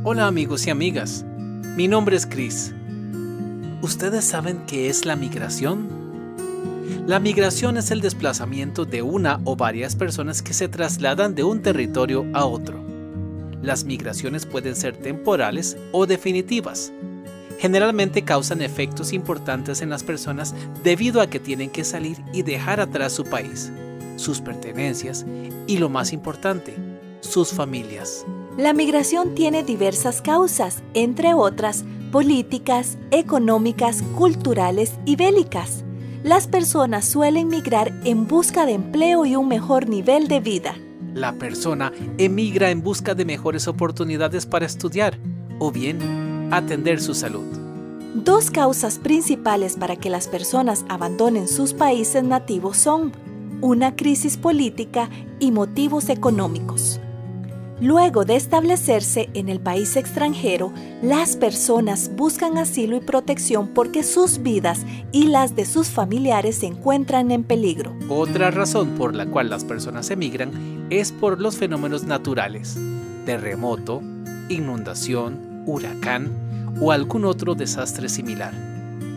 Hola 0.05 0.27
amigos 0.27 0.67
y 0.67 0.71
amigas. 0.71 1.25
Mi 1.77 1.89
nombre 1.89 2.17
es 2.17 2.27
Chris. 2.27 2.75
¿Ustedes 3.83 4.25
saben 4.25 4.65
qué 4.67 4.89
es 4.89 5.05
la 5.05 5.17
migración? 5.17 5.89
La 7.07 7.19
migración 7.19 7.77
es 7.77 7.91
el 7.91 8.01
desplazamiento 8.01 8.85
de 8.85 9.03
una 9.03 9.41
o 9.45 9.57
varias 9.57 9.97
personas 9.97 10.43
que 10.43 10.53
se 10.53 10.69
trasladan 10.69 11.35
de 11.35 11.43
un 11.43 11.63
territorio 11.63 12.27
a 12.33 12.45
otro. 12.45 12.83
Las 13.63 13.85
migraciones 13.85 14.47
pueden 14.47 14.77
ser 14.77 14.97
temporales 14.97 15.77
o 15.93 16.07
definitivas 16.07 16.93
generalmente 17.59 18.23
causan 18.23 18.63
efectos 18.63 19.13
importantes 19.13 19.83
en 19.83 19.91
las 19.91 20.03
personas 20.03 20.55
debido 20.83 21.21
a 21.21 21.29
que 21.29 21.41
tienen 21.41 21.71
que 21.71 21.85
salir 21.85 22.23
y 22.33 22.43
dejar 22.43 22.81
atrás 22.81 23.13
su 23.13 23.25
país, 23.25 23.73
sus 24.17 24.41
pertenencias 24.41 25.25
y 25.67 25.79
lo 25.79 25.89
más 25.89 26.13
importante, 26.13 26.75
sus 27.21 27.51
familias. 27.53 28.25
La 28.57 28.73
migración 28.73 29.35
tiene 29.35 29.65
diversas 29.65 30.23
causas, 30.23 30.83
entre 30.95 31.35
otras, 31.35 31.85
políticas, 32.13 32.99
económicas, 33.11 34.03
culturales 34.15 34.93
y 35.05 35.17
bélicas. 35.17 35.85
Las 36.23 36.47
personas 36.47 37.05
suelen 37.05 37.49
migrar 37.49 37.93
en 38.05 38.29
busca 38.29 38.65
de 38.65 38.73
empleo 38.73 39.27
y 39.27 39.35
un 39.37 39.49
mejor 39.49 39.89
nivel 39.89 40.29
de 40.29 40.41
vida. 40.41 40.77
La 41.13 41.33
persona 41.33 41.93
emigra 42.19 42.71
en 42.71 42.83
busca 42.83 43.15
de 43.15 43.25
mejores 43.25 43.69
oportunidades 43.69 44.47
para 44.47 44.67
estudiar 44.67 45.19
o 45.59 45.71
bien 45.71 46.24
atender 46.51 47.01
su 47.01 47.15
salud. 47.15 47.45
Dos 48.15 48.51
causas 48.51 48.99
principales 48.99 49.77
para 49.77 49.97
que 49.97 50.09
las 50.09 50.29
personas 50.29 50.85
abandonen 50.89 51.49
sus 51.49 51.75
países 51.75 52.23
nativos 52.23 52.77
son 52.77 53.13
una 53.61 53.97
crisis 53.97 54.37
política 54.37 55.09
y 55.41 55.51
motivos 55.51 56.09
económicos. 56.09 57.01
Luego 57.81 58.25
de 58.25 58.37
establecerse 58.37 59.31
en 59.35 59.49
el 59.49 59.59
país 59.59 59.97
extranjero, 59.97 60.73
las 61.03 61.37
personas 61.37 62.11
buscan 62.15 62.57
asilo 62.57 62.97
y 62.97 63.01
protección 63.01 63.69
porque 63.69 64.05
sus 64.05 64.43
vidas 64.43 64.87
y 65.11 65.27
las 65.27 65.57
de 65.57 65.65
sus 65.65 65.89
familiares 65.89 66.59
se 66.59 66.67
encuentran 66.67 67.33
en 67.33 67.43
peligro. 67.43 67.93
Otra 68.09 68.53
razón 68.53 68.91
por 68.91 69.15
la 69.15 69.27
cual 69.27 69.51
las 69.51 69.65
personas 69.65 70.11
emigran 70.11 70.87
es 70.89 71.11
por 71.11 71.41
los 71.41 71.57
fenómenos 71.57 72.05
naturales, 72.05 72.79
terremoto, 73.27 74.03
inundación, 74.49 75.54
huracán 75.67 76.77
o 76.81 76.93
algún 76.93 77.25
otro 77.25 77.55
desastre 77.55 78.09
similar. 78.09 78.53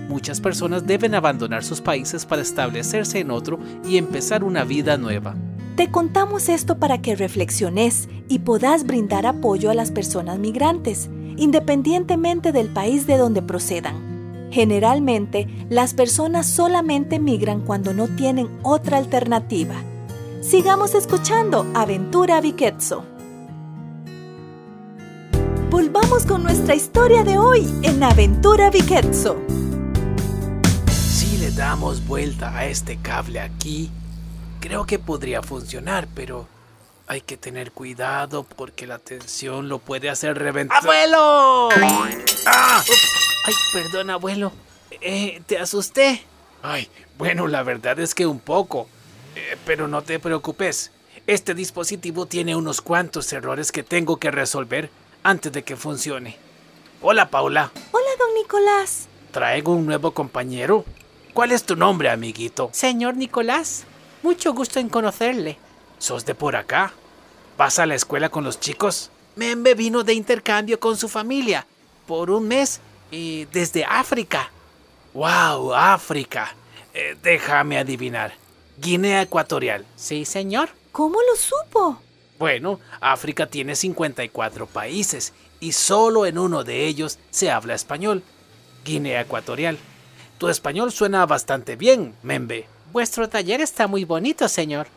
Muchas 0.07 0.39
personas 0.39 0.87
deben 0.87 1.15
abandonar 1.15 1.63
sus 1.63 1.81
países 1.81 2.25
para 2.25 2.41
establecerse 2.41 3.19
en 3.19 3.31
otro 3.31 3.59
y 3.87 3.97
empezar 3.97 4.43
una 4.43 4.63
vida 4.63 4.97
nueva. 4.97 5.35
Te 5.75 5.91
contamos 5.91 6.49
esto 6.49 6.79
para 6.79 7.01
que 7.01 7.15
reflexiones 7.15 8.07
y 8.27 8.39
puedas 8.39 8.85
brindar 8.85 9.25
apoyo 9.25 9.69
a 9.69 9.73
las 9.73 9.91
personas 9.91 10.39
migrantes, 10.39 11.09
independientemente 11.35 12.51
del 12.51 12.69
país 12.69 13.05
de 13.05 13.17
donde 13.17 13.41
procedan. 13.41 14.49
Generalmente, 14.49 15.47
las 15.69 15.93
personas 15.93 16.47
solamente 16.47 17.19
migran 17.19 17.61
cuando 17.61 17.93
no 17.93 18.07
tienen 18.07 18.49
otra 18.63 18.97
alternativa. 18.97 19.75
Sigamos 20.41 20.95
escuchando 20.95 21.67
Aventura 21.75 22.39
Viquetzo. 22.39 23.03
Volvamos 25.69 26.25
con 26.25 26.43
nuestra 26.43 26.75
historia 26.75 27.23
de 27.23 27.37
hoy 27.37 27.67
en 27.83 28.03
Aventura 28.03 28.69
Viquetzo. 28.69 29.37
Si 30.89 31.37
le 31.37 31.51
damos 31.51 32.05
vuelta 32.07 32.55
a 32.57 32.65
este 32.65 32.97
cable 32.97 33.39
aquí, 33.39 33.91
Creo 34.59 34.85
que 34.85 34.99
podría 34.99 35.41
funcionar, 35.41 36.07
pero 36.13 36.47
hay 37.07 37.21
que 37.21 37.37
tener 37.37 37.71
cuidado 37.71 38.43
porque 38.43 38.87
la 38.87 38.99
tensión 38.99 39.69
lo 39.69 39.79
puede 39.79 40.09
hacer 40.09 40.37
reventar. 40.37 40.79
¡Abuelo! 40.79 41.69
¡Ah! 42.47 42.83
Ay, 43.45 43.53
perdón, 43.71 44.09
abuelo. 44.09 44.51
Eh, 44.99 45.41
¿Te 45.45 45.57
asusté? 45.57 46.23
Ay, 46.63 46.89
bueno, 47.17 47.47
la 47.47 47.63
verdad 47.63 47.99
es 47.99 48.13
que 48.13 48.25
un 48.25 48.39
poco. 48.39 48.89
Eh, 49.35 49.57
pero 49.65 49.87
no 49.87 50.01
te 50.01 50.19
preocupes. 50.19 50.91
Este 51.27 51.53
dispositivo 51.53 52.25
tiene 52.25 52.55
unos 52.55 52.81
cuantos 52.81 53.31
errores 53.31 53.71
que 53.71 53.83
tengo 53.83 54.17
que 54.17 54.31
resolver 54.31 54.89
antes 55.23 55.51
de 55.51 55.63
que 55.63 55.75
funcione. 55.75 56.37
Hola, 57.01 57.29
Paula. 57.29 57.71
Hola, 57.91 58.09
don 58.17 58.33
Nicolás. 58.35 59.07
Traigo 59.31 59.73
un 59.73 59.85
nuevo 59.85 60.11
compañero. 60.11 60.85
¿Cuál 61.33 61.51
es 61.51 61.63
tu 61.63 61.75
nombre, 61.75 62.09
amiguito? 62.09 62.69
Señor 62.73 63.15
Nicolás. 63.15 63.85
Mucho 64.23 64.53
gusto 64.53 64.79
en 64.79 64.89
conocerle. 64.89 65.57
¿Sos 65.99 66.25
de 66.25 66.33
por 66.33 66.55
acá? 66.55 66.93
¿Vas 67.57 67.79
a 67.79 67.85
la 67.85 67.95
escuela 67.95 68.29
con 68.29 68.43
los 68.43 68.59
chicos? 68.59 69.11
Membe 69.35 69.75
vino 69.75 70.03
de 70.03 70.13
intercambio 70.13 70.79
con 70.79 70.97
su 70.97 71.07
familia 71.07 71.67
por 72.07 72.31
un 72.31 72.47
mes 72.47 72.79
y 73.11 73.45
desde 73.45 73.85
África. 73.85 74.51
¡Wow! 75.13 75.73
África. 75.75 76.55
Eh, 76.93 77.15
déjame 77.21 77.77
adivinar. 77.77 78.33
Guinea 78.79 79.21
Ecuatorial. 79.21 79.85
Sí, 79.95 80.25
señor. 80.25 80.69
¿Cómo 80.91 81.19
lo 81.21 81.35
supo? 81.35 82.01
Bueno, 82.39 82.79
África 83.01 83.47
tiene 83.47 83.75
54 83.75 84.67
países 84.67 85.33
y 85.59 85.71
solo 85.71 86.25
en 86.25 86.37
uno 86.37 86.63
de 86.63 86.85
ellos 86.85 87.17
se 87.31 87.49
habla 87.49 87.73
español. 87.73 88.23
Guinea 88.85 89.21
Ecuatorial. 89.21 89.77
Tu 90.37 90.49
español 90.49 90.91
suena 90.91 91.25
bastante 91.25 91.75
bien, 91.75 92.15
Membe. 92.21 92.67
Vuestro 92.91 93.27
taller 93.27 93.59
está 93.59 93.87
muy 93.87 94.05
bonito, 94.05 94.47
señor. 94.47 94.87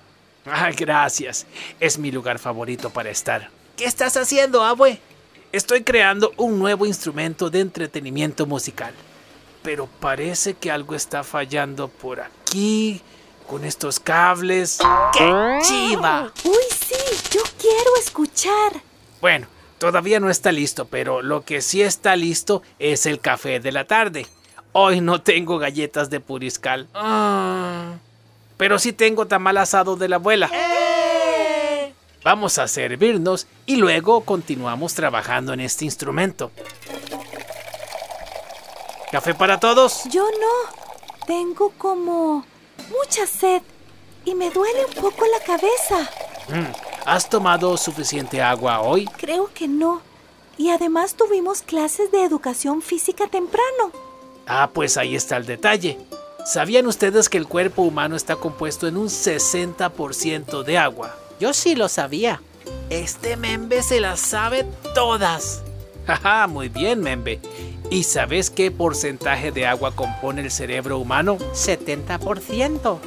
Ah, 0.46 0.70
gracias. 0.76 1.46
Es 1.80 1.98
mi 1.98 2.10
lugar 2.10 2.38
favorito 2.38 2.90
para 2.90 3.10
estar. 3.10 3.48
¿Qué 3.76 3.84
estás 3.86 4.16
haciendo, 4.16 4.62
abue? 4.62 5.00
Estoy 5.52 5.82
creando 5.82 6.32
un 6.36 6.58
nuevo 6.58 6.86
instrumento 6.86 7.50
de 7.50 7.60
entretenimiento 7.60 8.46
musical. 8.46 8.94
Pero 9.62 9.88
parece 9.98 10.54
que 10.54 10.70
algo 10.70 10.94
está 10.94 11.24
fallando 11.24 11.88
por 11.88 12.20
aquí, 12.20 13.02
con 13.50 13.64
estos 13.64 13.98
cables. 13.98 14.78
¡Qué 15.12 15.58
chiva! 15.62 16.32
Uy, 16.44 16.54
sí, 16.70 16.94
yo 17.32 17.40
quiero 17.58 17.96
escuchar. 17.98 18.80
Bueno, 19.20 19.48
todavía 19.78 20.20
no 20.20 20.30
está 20.30 20.52
listo, 20.52 20.84
pero 20.84 21.20
lo 21.20 21.44
que 21.44 21.60
sí 21.60 21.82
está 21.82 22.14
listo 22.14 22.62
es 22.78 23.06
el 23.06 23.18
café 23.18 23.58
de 23.58 23.72
la 23.72 23.86
tarde. 23.86 24.28
Hoy 24.70 25.00
no 25.00 25.20
tengo 25.20 25.58
galletas 25.58 26.10
de 26.10 26.20
puriscal. 26.20 26.86
Ah, 26.94 27.94
pero 28.56 28.78
sí 28.78 28.92
tengo 28.92 29.26
tamal 29.26 29.56
asado 29.56 29.96
de 29.96 30.08
la 30.08 30.16
abuela. 30.16 30.48
¡Eh! 30.52 31.92
Vamos 32.22 32.56
a 32.58 32.68
servirnos 32.68 33.48
y 33.66 33.76
luego 33.76 34.20
continuamos 34.20 34.94
trabajando 34.94 35.52
en 35.54 35.60
este 35.60 35.84
instrumento. 35.84 36.52
¿Café 39.10 39.34
para 39.34 39.58
todos? 39.58 40.04
Yo 40.08 40.22
no. 40.22 41.26
Tengo 41.26 41.72
como 41.76 42.44
mucha 42.90 43.26
sed 43.26 43.62
y 44.24 44.34
me 44.34 44.50
duele 44.50 44.84
un 44.86 44.94
poco 44.94 45.24
la 45.26 45.44
cabeza. 45.44 46.10
Mm, 46.48 46.72
¿Has 47.06 47.28
tomado 47.28 47.76
suficiente 47.76 48.42
agua 48.42 48.80
hoy? 48.80 49.06
Creo 49.06 49.50
que 49.52 49.68
no. 49.68 50.02
Y 50.58 50.70
además 50.70 51.14
tuvimos 51.14 51.62
clases 51.62 52.10
de 52.12 52.24
educación 52.24 52.82
física 52.82 53.26
temprano. 53.28 53.92
Ah, 54.46 54.70
pues 54.72 54.96
ahí 54.96 55.14
está 55.16 55.36
el 55.36 55.46
detalle. 55.46 55.98
¿Sabían 56.44 56.86
ustedes 56.86 57.28
que 57.28 57.38
el 57.38 57.46
cuerpo 57.46 57.82
humano 57.82 58.16
está 58.16 58.36
compuesto 58.36 58.86
en 58.86 58.96
un 58.96 59.08
60% 59.08 60.62
de 60.62 60.78
agua? 60.78 61.16
Yo 61.38 61.52
sí 61.52 61.74
lo 61.74 61.88
sabía. 61.88 62.42
Este 62.90 63.36
Membe 63.36 63.82
se 63.82 64.00
las 64.00 64.20
sabe 64.20 64.66
todas. 64.94 65.62
Jaja, 66.06 66.46
muy 66.46 66.68
bien, 66.68 67.00
Membe. 67.00 67.40
¿Y 67.90 68.04
sabes 68.04 68.50
qué 68.50 68.70
porcentaje 68.70 69.50
de 69.50 69.66
agua 69.66 69.96
compone 69.96 70.42
el 70.42 70.52
cerebro 70.52 70.98
humano? 70.98 71.38
70%. 71.38 73.00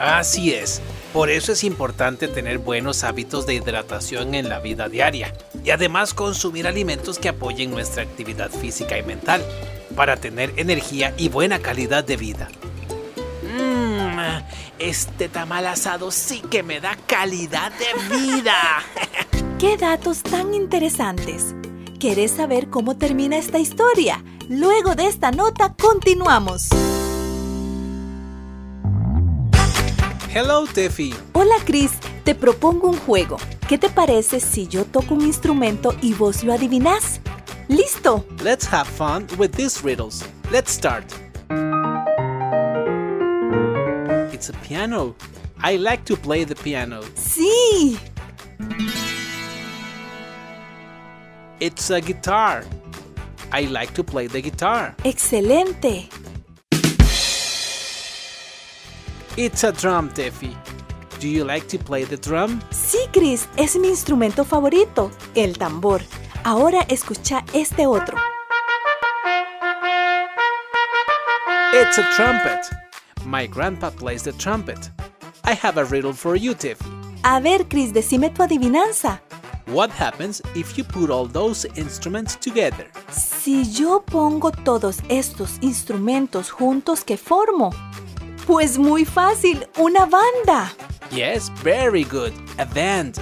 Así 0.00 0.54
es. 0.54 0.80
Por 1.12 1.28
eso 1.28 1.52
es 1.52 1.62
importante 1.62 2.26
tener 2.26 2.58
buenos 2.58 3.04
hábitos 3.04 3.46
de 3.46 3.54
hidratación 3.54 4.34
en 4.34 4.48
la 4.48 4.58
vida 4.60 4.88
diaria 4.88 5.34
y 5.62 5.70
además 5.70 6.14
consumir 6.14 6.66
alimentos 6.66 7.18
que 7.18 7.28
apoyen 7.28 7.70
nuestra 7.70 8.02
actividad 8.02 8.50
física 8.50 8.96
y 8.96 9.02
mental 9.02 9.44
para 9.94 10.16
tener 10.16 10.54
energía 10.56 11.12
y 11.18 11.28
buena 11.28 11.58
calidad 11.58 12.02
de 12.02 12.16
vida. 12.16 12.48
Mmm, 13.42 14.42
este 14.78 15.28
tamal 15.28 15.66
asado 15.66 16.10
sí 16.10 16.40
que 16.50 16.62
me 16.62 16.80
da 16.80 16.96
calidad 17.06 17.72
de 17.72 18.16
vida. 18.16 18.56
¡Qué 19.58 19.76
datos 19.76 20.22
tan 20.22 20.54
interesantes! 20.54 21.54
¿Querés 22.00 22.30
saber 22.30 22.70
cómo 22.70 22.96
termina 22.96 23.36
esta 23.36 23.58
historia? 23.58 24.24
Luego 24.48 24.94
de 24.94 25.06
esta 25.06 25.32
nota 25.32 25.74
continuamos. 25.74 26.70
Hello, 30.32 30.64
Teffy. 30.64 31.14
Hola, 31.34 31.56
Chris. 31.66 31.90
Te 32.24 32.34
propongo 32.34 32.88
un 32.88 32.96
juego. 32.96 33.36
¿Qué 33.68 33.76
te 33.76 33.90
parece 33.90 34.40
si 34.40 34.66
yo 34.66 34.86
toco 34.86 35.12
un 35.12 35.20
instrumento 35.20 35.94
y 36.00 36.14
vos 36.14 36.42
lo 36.42 36.54
adivinás? 36.54 37.20
¡Listo! 37.68 38.24
Let's 38.42 38.66
have 38.72 38.88
fun 38.88 39.26
with 39.38 39.50
these 39.50 39.82
riddles. 39.84 40.24
Let's 40.50 40.72
start. 40.72 41.04
It's 44.32 44.48
a 44.48 44.54
piano. 44.66 45.14
I 45.62 45.76
like 45.76 46.04
to 46.04 46.16
play 46.16 46.46
the 46.46 46.54
piano. 46.54 47.00
¡Sí! 47.14 47.98
It's 51.60 51.90
a 51.90 52.00
guitar. 52.00 52.64
I 53.52 53.66
like 53.66 53.92
to 53.92 54.02
play 54.02 54.26
the 54.28 54.40
guitar. 54.40 54.94
¡Excelente! 55.04 56.08
It's 59.36 59.62
a 59.64 59.70
drum, 59.70 60.08
Teffy. 60.08 60.56
Do 61.20 61.28
you 61.28 61.44
like 61.44 61.68
to 61.68 61.78
play 61.78 62.04
the 62.04 62.16
drum? 62.16 62.60
Sí, 62.70 62.98
Chris, 63.12 63.46
es 63.58 63.76
mi 63.76 63.88
instrumento 63.88 64.46
favorito, 64.46 65.10
el 65.34 65.58
tambor. 65.58 66.00
Ahora 66.44 66.80
escucha 66.88 67.44
este 67.52 67.86
otro. 67.86 68.16
It's 71.74 71.98
a 71.98 72.08
trumpet. 72.16 72.70
My 73.26 73.46
grandpa 73.46 73.90
plays 73.90 74.22
the 74.22 74.32
trumpet. 74.32 74.90
I 75.44 75.52
have 75.52 75.76
a 75.76 75.84
riddle 75.84 76.14
for 76.14 76.36
you, 76.36 76.54
Tiffy. 76.54 76.86
A 77.22 77.38
ver, 77.38 77.68
Chris, 77.68 77.92
decime 77.92 78.30
tu 78.30 78.42
adivinanza. 78.42 79.20
What 79.66 79.90
happens 79.90 80.42
if 80.54 80.76
you 80.76 80.84
put 80.84 81.10
all 81.10 81.26
those 81.26 81.64
instruments 81.76 82.36
together? 82.36 82.86
Si 83.10 83.64
yo 83.64 84.02
pongo 84.04 84.50
todos 84.50 84.98
estos 85.08 85.58
instrumentos 85.60 86.50
juntos, 86.50 87.04
¿qué 87.04 87.16
formo? 87.16 87.70
Pues 88.46 88.78
muy 88.78 89.04
fácil, 89.04 89.66
una 89.78 90.06
banda. 90.06 90.72
Yes, 91.10 91.50
very 91.62 92.04
good. 92.04 92.32
A 92.58 92.64
band. 92.64 93.18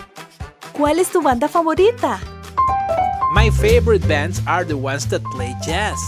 ¿Cuál 0.73 0.99
es 0.99 1.11
tu 1.11 1.21
banda 1.21 1.49
favorita? 1.49 2.21
My 3.35 3.51
favorite 3.51 4.07
bands 4.09 4.41
are 4.47 4.65
the 4.65 4.77
ones 4.77 5.07
that 5.09 5.23
play 5.35 5.55
jazz. 5.63 5.99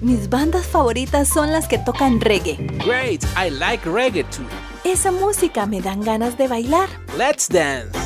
Mis 0.00 0.28
bandas 0.28 0.66
favoritas 0.66 1.28
son 1.28 1.52
las 1.52 1.68
que 1.68 1.78
tocan 1.78 2.20
reggae. 2.20 2.56
Great, 2.84 3.24
I 3.36 3.50
like 3.50 3.84
reggae 3.88 4.24
too. 4.30 4.44
Esa 4.84 5.10
música 5.10 5.66
me 5.66 5.80
dan 5.80 6.00
ganas 6.00 6.36
de 6.36 6.48
bailar. 6.48 6.88
Let's 7.16 7.48
dance. 7.48 8.05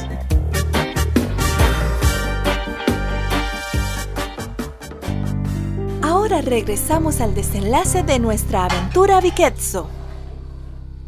Ahora 6.10 6.40
regresamos 6.40 7.20
al 7.20 7.34
desenlace 7.36 8.02
de 8.02 8.18
nuestra 8.18 8.64
aventura 8.64 9.20
Viquetzo. 9.20 9.88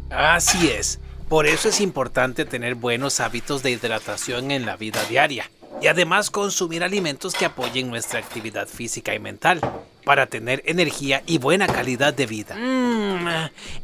Así 0.09 0.69
es. 0.69 0.99
Por 1.27 1.45
eso 1.45 1.69
es 1.69 1.81
importante 1.81 2.45
tener 2.45 2.75
buenos 2.75 3.19
hábitos 3.19 3.63
de 3.63 3.71
hidratación 3.71 4.51
en 4.51 4.65
la 4.65 4.77
vida 4.77 5.03
diaria 5.09 5.49
y 5.81 5.87
además 5.87 6.31
consumir 6.31 6.83
alimentos 6.83 7.33
que 7.33 7.45
apoyen 7.45 7.89
nuestra 7.89 8.19
actividad 8.19 8.67
física 8.67 9.13
y 9.13 9.19
mental 9.19 9.59
para 10.05 10.27
tener 10.27 10.63
energía 10.65 11.21
y 11.25 11.37
buena 11.37 11.67
calidad 11.67 12.13
de 12.13 12.25
vida. 12.25 12.55
Mmm, 12.55 13.27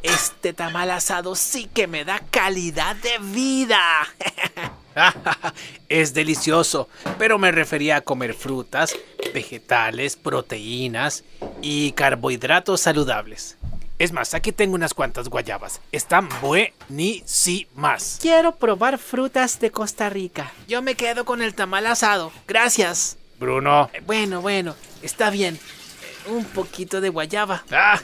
este 0.04 0.54
tamal 0.54 0.90
asado 0.92 1.36
sí 1.36 1.68
que 1.74 1.88
me 1.88 2.06
da 2.06 2.22
calidad 2.32 2.96
de 2.96 3.18
vida. 3.20 3.82
es 5.90 6.14
delicioso, 6.14 6.90
pero 7.18 7.38
me 7.38 7.52
refería 7.52 7.98
a 7.98 8.02
comer 8.02 8.34
frutas, 8.34 8.96
vegetales, 9.34 10.16
proteínas 10.16 11.24
y 11.62 11.92
carbohidratos 11.94 12.82
saludables. 12.82 13.58
Es 13.98 14.14
más, 14.14 14.34
aquí 14.34 14.54
tengo 14.54 14.76
unas 14.76 14.94
cuantas 14.94 15.28
guayabas. 15.28 15.82
Están 15.92 16.30
buenísimas. 16.42 18.18
Quiero 18.22 18.56
probar 18.56 18.98
frutas 18.98 19.60
de 19.60 19.72
Costa 19.72 20.10
Rica. 20.10 20.54
Yo 20.68 20.82
me 20.82 20.96
quedo 20.96 21.26
con 21.26 21.42
el 21.42 21.54
tamal 21.54 21.86
asado. 21.86 22.32
Gracias. 22.48 23.18
Bruno. 23.40 23.90
Eh, 23.94 24.02
Bueno, 24.06 24.42
bueno, 24.42 24.76
está 25.02 25.30
bien. 25.30 25.56
Eh, 25.56 26.32
Un 26.32 26.46
poquito 26.46 27.02
de 27.02 27.10
guayaba. 27.10 27.64
Ah, 27.72 28.00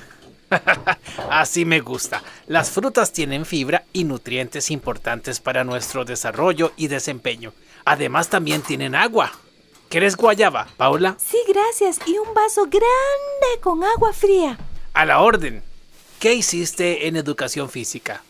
Así 1.29 1.65
me 1.65 1.79
gusta. 1.81 2.23
Las 2.47 2.71
frutas 2.71 3.11
tienen 3.11 3.45
fibra 3.45 3.83
y 3.93 4.03
nutrientes 4.03 4.71
importantes 4.71 5.39
para 5.39 5.63
nuestro 5.63 6.05
desarrollo 6.05 6.73
y 6.77 6.87
desempeño. 6.87 7.53
Además 7.85 8.29
también 8.29 8.61
tienen 8.61 8.95
agua. 8.95 9.31
¿Quieres 9.89 10.15
guayaba, 10.15 10.67
Paula? 10.77 11.17
Sí, 11.19 11.37
gracias. 11.47 11.99
Y 12.07 12.17
un 12.17 12.33
vaso 12.33 12.63
grande 12.63 13.61
con 13.61 13.83
agua 13.83 14.13
fría. 14.13 14.57
A 14.93 15.05
la 15.05 15.19
orden. 15.19 15.63
¿Qué 16.19 16.33
hiciste 16.33 17.07
en 17.07 17.15
educación 17.15 17.69
física? 17.69 18.23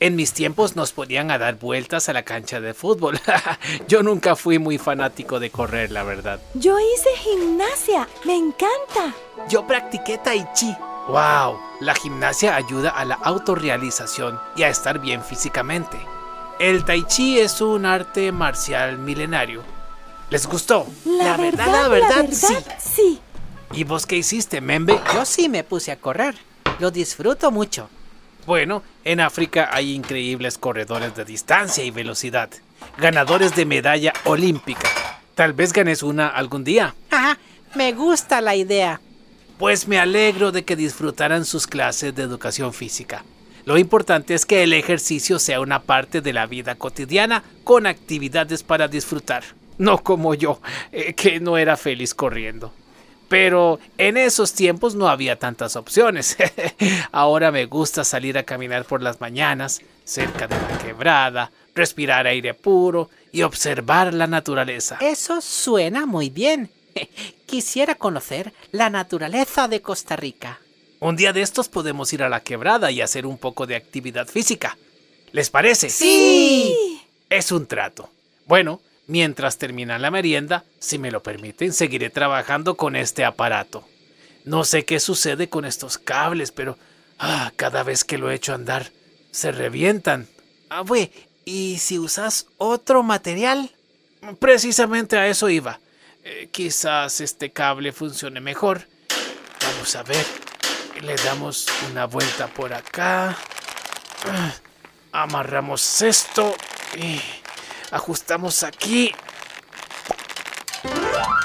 En 0.00 0.16
mis 0.16 0.32
tiempos 0.32 0.76
nos 0.76 0.92
ponían 0.92 1.30
a 1.30 1.38
dar 1.38 1.56
vueltas 1.56 2.08
a 2.08 2.12
la 2.12 2.22
cancha 2.22 2.60
de 2.60 2.74
fútbol. 2.74 3.20
Yo 3.88 4.02
nunca 4.02 4.36
fui 4.36 4.58
muy 4.58 4.78
fanático 4.78 5.38
de 5.38 5.50
correr, 5.50 5.90
la 5.90 6.02
verdad. 6.02 6.40
Yo 6.54 6.78
hice 6.78 7.10
gimnasia. 7.18 8.08
Me 8.24 8.36
encanta. 8.36 9.14
Yo 9.48 9.66
practiqué 9.66 10.18
tai 10.18 10.46
chi. 10.54 10.74
¡Wow! 11.08 11.58
La 11.80 11.94
gimnasia 11.94 12.54
ayuda 12.54 12.90
a 12.90 13.04
la 13.06 13.14
autorrealización 13.14 14.38
y 14.54 14.62
a 14.62 14.68
estar 14.68 14.98
bien 14.98 15.24
físicamente. 15.24 15.96
El 16.58 16.84
tai 16.84 17.04
chi 17.04 17.40
es 17.40 17.62
un 17.62 17.86
arte 17.86 18.30
marcial 18.30 18.98
milenario. 18.98 19.62
¿Les 20.28 20.46
gustó? 20.46 20.86
La, 21.06 21.38
verdad, 21.38 21.66
la 21.66 21.88
verdad, 21.88 22.26
sí. 22.30 22.54
sí. 22.78 23.20
¿Y 23.72 23.84
vos 23.84 24.04
qué 24.04 24.16
hiciste, 24.16 24.60
Membe? 24.60 25.00
Yo 25.14 25.24
sí 25.24 25.48
me 25.48 25.64
puse 25.64 25.92
a 25.92 25.96
correr. 25.96 26.34
Lo 26.78 26.90
disfruto 26.90 27.50
mucho. 27.50 27.88
Bueno, 28.44 28.82
en 29.04 29.20
África 29.20 29.70
hay 29.72 29.94
increíbles 29.94 30.58
corredores 30.58 31.14
de 31.14 31.24
distancia 31.24 31.84
y 31.84 31.90
velocidad, 31.90 32.50
ganadores 32.98 33.56
de 33.56 33.64
medalla 33.64 34.12
olímpica. 34.24 34.88
Tal 35.34 35.54
vez 35.54 35.72
ganes 35.72 36.02
una 36.02 36.28
algún 36.28 36.64
día. 36.64 36.94
Ajá, 37.10 37.38
me 37.74 37.92
gusta 37.92 38.40
la 38.40 38.56
idea. 38.56 39.00
Pues 39.58 39.88
me 39.88 39.98
alegro 39.98 40.52
de 40.52 40.64
que 40.64 40.76
disfrutaran 40.76 41.44
sus 41.44 41.66
clases 41.66 42.14
de 42.14 42.22
educación 42.22 42.72
física. 42.72 43.24
Lo 43.64 43.76
importante 43.76 44.34
es 44.34 44.46
que 44.46 44.62
el 44.62 44.72
ejercicio 44.72 45.40
sea 45.40 45.60
una 45.60 45.82
parte 45.82 46.20
de 46.20 46.32
la 46.32 46.46
vida 46.46 46.76
cotidiana 46.76 47.42
con 47.64 47.86
actividades 47.86 48.62
para 48.62 48.86
disfrutar. 48.86 49.42
No 49.76 50.02
como 50.04 50.34
yo, 50.34 50.60
eh, 50.92 51.12
que 51.14 51.40
no 51.40 51.58
era 51.58 51.76
feliz 51.76 52.14
corriendo. 52.14 52.72
Pero 53.28 53.80
en 53.98 54.16
esos 54.16 54.54
tiempos 54.54 54.94
no 54.94 55.08
había 55.08 55.40
tantas 55.40 55.74
opciones. 55.74 56.36
Ahora 57.12 57.50
me 57.50 57.66
gusta 57.66 58.04
salir 58.04 58.38
a 58.38 58.44
caminar 58.44 58.84
por 58.84 59.02
las 59.02 59.20
mañanas, 59.20 59.82
cerca 60.04 60.46
de 60.46 60.54
la 60.54 60.78
quebrada, 60.78 61.50
respirar 61.74 62.28
aire 62.28 62.54
puro 62.54 63.10
y 63.32 63.42
observar 63.42 64.14
la 64.14 64.28
naturaleza. 64.28 64.98
Eso 65.00 65.40
suena 65.40 66.06
muy 66.06 66.30
bien. 66.30 66.70
Quisiera 67.46 67.94
conocer 67.94 68.52
la 68.72 68.90
naturaleza 68.90 69.68
de 69.68 69.80
Costa 69.82 70.16
Rica. 70.16 70.60
Un 71.00 71.16
día 71.16 71.32
de 71.32 71.42
estos 71.42 71.68
podemos 71.68 72.12
ir 72.12 72.22
a 72.22 72.28
la 72.28 72.40
quebrada 72.40 72.90
y 72.90 73.00
hacer 73.00 73.26
un 73.26 73.38
poco 73.38 73.66
de 73.66 73.76
actividad 73.76 74.26
física. 74.26 74.76
¿Les 75.32 75.50
parece? 75.50 75.90
Sí. 75.90 77.00
Es 77.30 77.52
un 77.52 77.66
trato. 77.66 78.10
Bueno, 78.46 78.80
mientras 79.06 79.58
termina 79.58 79.98
la 79.98 80.10
merienda, 80.10 80.64
si 80.78 80.98
me 80.98 81.10
lo 81.10 81.22
permiten, 81.22 81.72
seguiré 81.72 82.10
trabajando 82.10 82.76
con 82.76 82.96
este 82.96 83.24
aparato. 83.24 83.84
No 84.44 84.64
sé 84.64 84.84
qué 84.84 84.98
sucede 84.98 85.48
con 85.48 85.64
estos 85.64 85.98
cables, 85.98 86.50
pero 86.50 86.78
ah, 87.18 87.52
cada 87.56 87.82
vez 87.82 88.02
que 88.02 88.18
lo 88.18 88.30
echo 88.30 88.52
a 88.52 88.56
andar, 88.56 88.90
se 89.30 89.52
revientan. 89.52 90.26
Ah, 90.70 90.80
güey, 90.80 91.12
¿y 91.44 91.78
si 91.78 91.98
usas 91.98 92.46
otro 92.56 93.02
material? 93.02 93.70
Precisamente 94.38 95.16
a 95.16 95.28
eso 95.28 95.48
iba. 95.48 95.80
Eh, 96.30 96.50
quizás 96.52 97.22
este 97.22 97.52
cable 97.52 97.90
funcione 97.90 98.38
mejor. 98.38 98.82
Vamos 99.62 99.96
a 99.96 100.02
ver. 100.02 100.26
Le 101.00 101.16
damos 101.16 101.66
una 101.90 102.04
vuelta 102.04 102.48
por 102.48 102.74
acá. 102.74 103.34
Ah, 104.26 104.52
Amarramos 105.12 106.02
esto 106.02 106.54
y 106.98 107.18
ajustamos 107.90 108.62
aquí. 108.62 109.10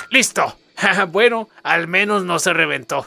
¡Listo! 0.09 0.57
bueno, 1.11 1.47
al 1.63 1.87
menos 1.87 2.25
no 2.25 2.39
se 2.39 2.51
reventó. 2.51 3.05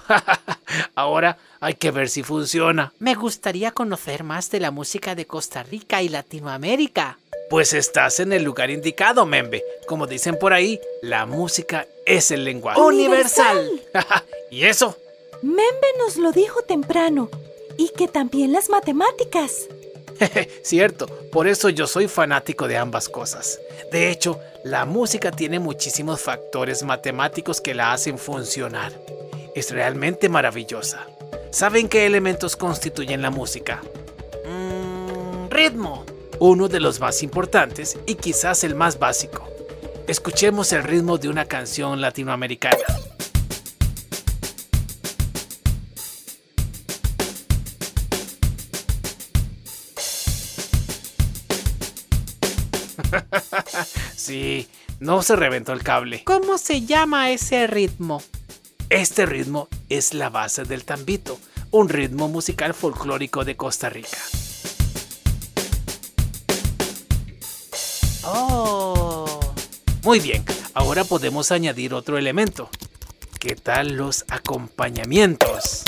Ahora 0.95 1.37
hay 1.61 1.75
que 1.75 1.91
ver 1.91 2.09
si 2.09 2.23
funciona. 2.23 2.95
Me 3.01 3.15
gustaría 3.15 3.73
conocer 3.73 4.25
más 4.25 4.51
de 4.51 4.61
la 4.61 4.71
música 4.71 5.15
de 5.15 5.27
Costa 5.27 5.63
Rica 5.63 6.01
y 6.01 6.09
Latinoamérica. 6.09 7.19
Pues 7.49 7.73
estás 7.75 8.19
en 8.19 8.33
el 8.33 8.43
lugar 8.43 8.71
indicado, 8.71 9.25
Membe. 9.25 9.65
Como 9.87 10.07
dicen 10.07 10.37
por 10.39 10.53
ahí, 10.53 10.81
la 11.01 11.27
música 11.27 11.87
es 12.05 12.31
el 12.31 12.45
lenguaje 12.45 12.81
Universal. 12.81 13.81
¿Y 14.51 14.65
eso? 14.65 14.97
Membe 15.43 15.87
nos 15.99 16.17
lo 16.17 16.33
dijo 16.33 16.63
temprano. 16.63 17.31
Y 17.77 17.91
que 17.91 18.09
también 18.09 18.53
las 18.53 18.69
matemáticas. 18.69 19.69
Cierto, 20.63 21.07
por 21.31 21.47
eso 21.47 21.69
yo 21.69 21.87
soy 21.87 22.09
fanático 22.09 22.67
de 22.67 22.79
ambas 22.79 23.09
cosas. 23.09 23.61
De 23.93 24.11
hecho, 24.11 24.41
la 24.65 24.85
música 24.85 25.31
tiene 25.31 25.61
muchísimos 25.61 26.21
factores 26.21 26.83
matemáticos 26.83 27.61
que 27.61 27.75
la 27.75 27.93
hacen 27.93 28.19
funcionar. 28.19 28.93
Es 29.55 29.71
realmente 29.71 30.29
maravillosa. 30.29 31.07
¿Saben 31.51 31.89
qué 31.89 32.07
elementos 32.07 32.57
constituyen 32.57 33.23
la 33.23 33.31
música? 33.31 33.83
Mm, 34.45 35.49
ritmo. 35.49 36.05
Uno 36.39 36.69
de 36.69 36.81
los 36.81 37.01
más 37.01 37.23
importantes 37.23 37.99
y 38.05 38.17
quizás 38.17 38.63
el 38.63 38.75
más 38.75 38.99
básico. 38.99 39.49
Escuchemos 40.07 40.71
el 40.73 40.83
ritmo 40.83 41.17
de 41.17 41.29
una 41.31 41.47
canción 41.47 42.01
latinoamericana. 42.01 42.77
Sí, 54.17 54.69
no 54.99 55.23
se 55.23 55.37
reventó 55.37 55.73
el 55.73 55.83
cable. 55.85 56.25
¿Cómo 56.25 56.59
se 56.59 56.85
llama 56.85 57.31
ese 57.31 57.67
ritmo? 57.69 58.21
Este 58.91 59.25
ritmo 59.25 59.69
es 59.89 60.15
la 60.15 60.31
base 60.31 60.65
del 60.65 60.85
tambito, 60.85 61.39
un 61.71 61.89
ritmo 61.89 62.29
musical 62.29 62.75
folclórico 62.75 63.45
de 63.45 63.57
Costa 63.57 63.89
Rica. 63.89 64.19
Oh. 68.27 69.41
Muy 70.03 70.19
bien, 70.19 70.45
ahora 70.75 71.05
podemos 71.05 71.53
añadir 71.53 71.95
otro 71.95 72.19
elemento. 72.19 72.69
¿Qué 73.39 73.55
tal 73.55 73.93
los 73.93 74.25
acompañamientos? 74.29 75.85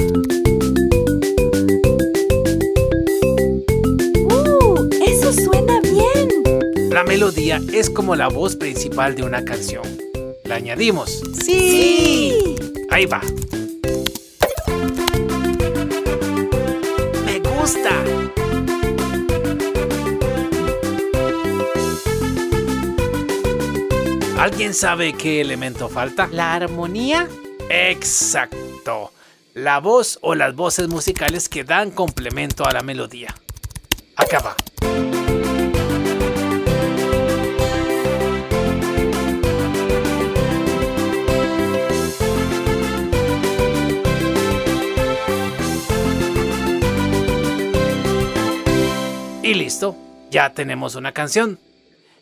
¡Uh! 4.31 4.89
Eso 5.05 5.33
suena 5.33 5.81
bien. 5.81 6.91
La 6.91 7.03
melodía 7.03 7.61
es 7.73 7.91
como 7.91 8.15
la 8.15 8.29
voz 8.29 8.55
principal 8.55 9.17
de 9.17 9.25
una 9.25 9.45
canción. 9.45 9.83
La 10.45 10.57
añadimos. 10.57 11.23
Sí. 11.45 12.57
Ahí 12.91 13.07
va. 13.07 13.21
¿Alguien 24.39 24.73
sabe 24.73 25.15
qué 25.15 25.41
elemento 25.41 25.89
falta? 25.89 26.29
¿La 26.29 26.55
armonía? 26.55 27.29
Exacto. 27.69 29.13
La 29.53 29.81
voz 29.81 30.21
o 30.23 30.37
las 30.37 30.55
voces 30.55 30.87
musicales 30.87 31.49
que 31.49 31.65
dan 31.65 31.91
complemento 31.91 32.65
a 32.65 32.71
la 32.71 32.83
melodía. 32.83 33.35
Acá 34.15 34.39
va. 34.39 34.55
Y 49.43 49.55
listo, 49.55 49.97
ya 50.31 50.53
tenemos 50.53 50.95
una 50.95 51.11
canción. 51.11 51.59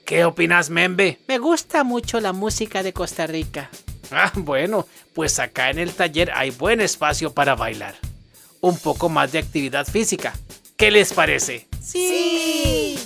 ¿Qué 0.06 0.24
opinas, 0.24 0.70
Membe? 0.70 1.18
Me 1.26 1.38
gusta 1.38 1.82
mucho 1.82 2.20
la 2.20 2.32
música 2.32 2.84
de 2.84 2.92
Costa 2.92 3.26
Rica. 3.26 3.68
Ah, 4.12 4.30
bueno, 4.36 4.86
pues 5.12 5.40
acá 5.40 5.68
en 5.70 5.80
el 5.80 5.92
taller 5.92 6.30
hay 6.32 6.50
buen 6.52 6.80
espacio 6.80 7.32
para 7.32 7.56
bailar. 7.56 7.96
Un 8.60 8.78
poco 8.78 9.08
más 9.08 9.32
de 9.32 9.40
actividad 9.40 9.84
física. 9.84 10.32
¿Qué 10.76 10.92
les 10.92 11.12
parece? 11.12 11.66
Sí. 11.82 12.96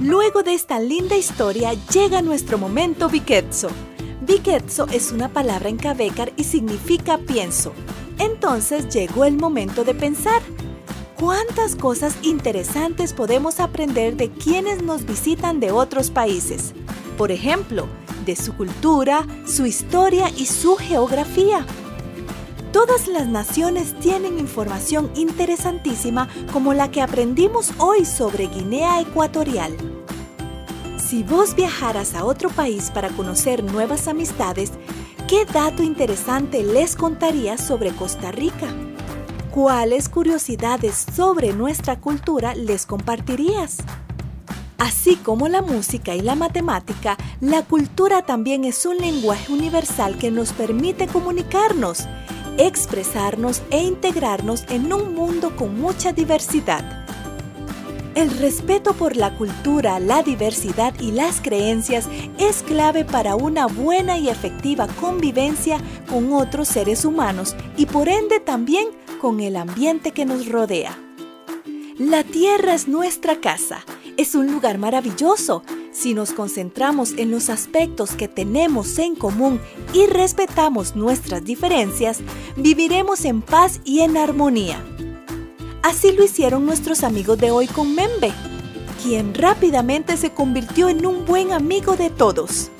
Luego 0.00 0.42
de 0.42 0.54
esta 0.54 0.80
linda 0.80 1.14
historia 1.14 1.74
llega 1.92 2.22
nuestro 2.22 2.56
momento 2.56 3.10
Viquetzo. 3.10 3.68
Viquetzo 4.26 4.88
es 4.88 5.12
una 5.12 5.28
palabra 5.28 5.68
en 5.68 5.76
Cabecar 5.76 6.32
y 6.36 6.42
significa 6.42 7.16
pienso. 7.16 7.72
Entonces 8.18 8.88
llegó 8.92 9.24
el 9.24 9.36
momento 9.36 9.84
de 9.84 9.94
pensar. 9.94 10.42
¿Cuántas 11.16 11.76
cosas 11.76 12.16
interesantes 12.22 13.12
podemos 13.12 13.60
aprender 13.60 14.16
de 14.16 14.30
quienes 14.30 14.82
nos 14.82 15.06
visitan 15.06 15.60
de 15.60 15.70
otros 15.70 16.10
países? 16.10 16.74
Por 17.16 17.30
ejemplo, 17.30 17.86
de 18.24 18.34
su 18.34 18.52
cultura, 18.56 19.24
su 19.46 19.64
historia 19.64 20.28
y 20.36 20.46
su 20.46 20.74
geografía. 20.74 21.64
Todas 22.72 23.06
las 23.06 23.28
naciones 23.28 23.96
tienen 24.00 24.40
información 24.40 25.08
interesantísima 25.14 26.28
como 26.52 26.74
la 26.74 26.90
que 26.90 27.00
aprendimos 27.00 27.70
hoy 27.78 28.04
sobre 28.04 28.48
Guinea 28.48 29.00
Ecuatorial. 29.00 29.95
Si 31.06 31.22
vos 31.22 31.54
viajaras 31.54 32.16
a 32.16 32.24
otro 32.24 32.50
país 32.50 32.90
para 32.90 33.10
conocer 33.10 33.62
nuevas 33.62 34.08
amistades, 34.08 34.72
¿qué 35.28 35.44
dato 35.44 35.84
interesante 35.84 36.64
les 36.64 36.96
contarías 36.96 37.60
sobre 37.60 37.92
Costa 37.92 38.32
Rica? 38.32 38.66
¿Cuáles 39.52 40.08
curiosidades 40.08 41.06
sobre 41.14 41.52
nuestra 41.52 42.00
cultura 42.00 42.56
les 42.56 42.86
compartirías? 42.86 43.76
Así 44.78 45.14
como 45.14 45.46
la 45.46 45.62
música 45.62 46.16
y 46.16 46.22
la 46.22 46.34
matemática, 46.34 47.16
la 47.40 47.62
cultura 47.62 48.22
también 48.22 48.64
es 48.64 48.84
un 48.84 48.98
lenguaje 48.98 49.52
universal 49.52 50.18
que 50.18 50.32
nos 50.32 50.52
permite 50.52 51.06
comunicarnos, 51.06 52.08
expresarnos 52.58 53.62
e 53.70 53.80
integrarnos 53.80 54.64
en 54.70 54.92
un 54.92 55.14
mundo 55.14 55.54
con 55.54 55.80
mucha 55.80 56.12
diversidad. 56.12 57.05
El 58.16 58.30
respeto 58.30 58.94
por 58.94 59.14
la 59.14 59.36
cultura, 59.36 60.00
la 60.00 60.22
diversidad 60.22 60.98
y 60.98 61.12
las 61.12 61.42
creencias 61.42 62.08
es 62.38 62.62
clave 62.62 63.04
para 63.04 63.36
una 63.36 63.66
buena 63.66 64.16
y 64.16 64.30
efectiva 64.30 64.86
convivencia 64.86 65.78
con 66.08 66.32
otros 66.32 66.66
seres 66.66 67.04
humanos 67.04 67.54
y 67.76 67.84
por 67.84 68.08
ende 68.08 68.40
también 68.40 68.88
con 69.20 69.40
el 69.40 69.54
ambiente 69.54 70.12
que 70.12 70.24
nos 70.24 70.48
rodea. 70.48 70.98
La 71.98 72.24
tierra 72.24 72.72
es 72.72 72.88
nuestra 72.88 73.38
casa, 73.42 73.84
es 74.16 74.34
un 74.34 74.50
lugar 74.50 74.78
maravilloso. 74.78 75.62
Si 75.92 76.14
nos 76.14 76.32
concentramos 76.32 77.12
en 77.18 77.30
los 77.30 77.50
aspectos 77.50 78.12
que 78.12 78.28
tenemos 78.28 78.98
en 78.98 79.14
común 79.14 79.60
y 79.92 80.06
respetamos 80.06 80.96
nuestras 80.96 81.44
diferencias, 81.44 82.20
viviremos 82.56 83.26
en 83.26 83.42
paz 83.42 83.82
y 83.84 84.00
en 84.00 84.16
armonía. 84.16 84.82
Así 85.86 86.10
lo 86.10 86.24
hicieron 86.24 86.66
nuestros 86.66 87.04
amigos 87.04 87.38
de 87.38 87.52
hoy 87.52 87.68
con 87.68 87.94
Membe, 87.94 88.32
quien 89.04 89.32
rápidamente 89.34 90.16
se 90.16 90.32
convirtió 90.32 90.88
en 90.88 91.06
un 91.06 91.24
buen 91.24 91.52
amigo 91.52 91.94
de 91.94 92.10
todos. 92.10 92.72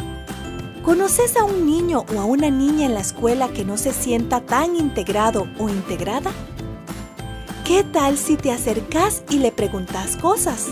¿Conoces 0.83 1.37
a 1.37 1.45
un 1.45 1.67
niño 1.67 2.05
o 2.13 2.19
a 2.19 2.25
una 2.25 2.51
niña 2.51 2.85
en 2.85 2.95
la 2.95 3.01
escuela 3.03 3.47
que 3.51 3.65
no 3.65 3.77
se 3.77 3.93
sienta 3.93 4.41
tan 4.41 4.75
integrado 4.75 5.47
o 5.57 5.69
integrada? 5.69 6.33
¿Qué 7.65 7.85
tal 7.85 8.19
si 8.19 8.37
te 8.37 8.51
acercas 8.51 9.23
y 9.31 9.39
le 9.39 9.53
preguntas 9.53 10.17
cosas? 10.17 10.67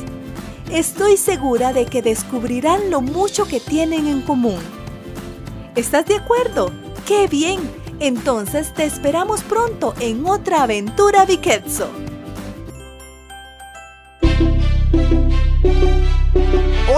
Estoy 0.72 1.16
segura 1.16 1.72
de 1.72 1.86
que 1.86 2.02
descubrirán 2.02 2.90
lo 2.90 3.00
mucho 3.00 3.46
que 3.46 3.60
tienen 3.60 4.08
en 4.08 4.22
común. 4.22 4.58
¿Estás 5.76 6.06
de 6.06 6.16
acuerdo? 6.16 6.72
¡Qué 7.06 7.28
bien! 7.28 7.60
Entonces 8.00 8.74
te 8.74 8.82
esperamos 8.82 9.44
pronto 9.44 9.94
en 10.00 10.26
otra 10.26 10.64
aventura 10.64 11.24
Viquetzo. 11.26 11.88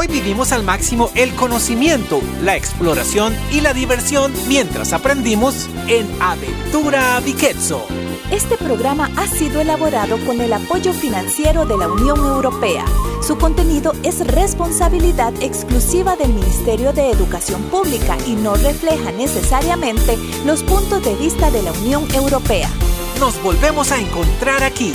Hoy 0.06 0.20
vivimos 0.20 0.52
al 0.52 0.62
máximo 0.62 1.10
el 1.14 1.34
conocimiento, 1.34 2.20
la 2.42 2.56
exploración 2.56 3.34
y 3.50 3.60
la 3.60 3.72
diversión 3.72 4.32
mientras 4.46 4.92
aprendimos 4.92 5.68
en 5.88 6.06
Aventura 6.20 7.18
Viquetzo. 7.20 7.84
Este 8.30 8.56
programa 8.56 9.10
ha 9.16 9.26
sido 9.26 9.60
elaborado 9.60 10.18
con 10.24 10.40
el 10.40 10.52
apoyo 10.52 10.92
financiero 10.92 11.66
de 11.66 11.76
la 11.76 11.88
Unión 11.88 12.18
Europea. 12.18 12.84
Su 13.26 13.36
contenido 13.36 13.92
es 14.04 14.24
responsabilidad 14.26 15.32
exclusiva 15.40 16.14
del 16.14 16.32
Ministerio 16.32 16.92
de 16.92 17.10
Educación 17.10 17.62
Pública 17.64 18.16
y 18.26 18.34
no 18.36 18.54
refleja 18.54 19.10
necesariamente 19.12 20.16
los 20.44 20.62
puntos 20.62 21.02
de 21.04 21.14
vista 21.16 21.50
de 21.50 21.62
la 21.62 21.72
Unión 21.72 22.06
Europea. 22.14 22.70
Nos 23.18 23.42
volvemos 23.42 23.90
a 23.90 23.98
encontrar 23.98 24.62
aquí 24.62 24.92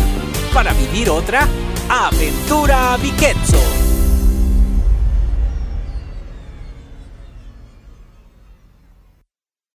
para 0.54 0.74
vivir 0.74 1.10
otra 1.10 1.47
Aventura 1.89 2.95
Viquetzo. 2.97 3.81